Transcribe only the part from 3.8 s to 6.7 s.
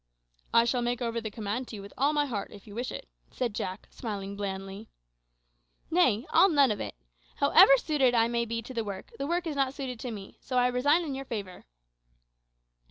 smiling blandly. "Nay, I'll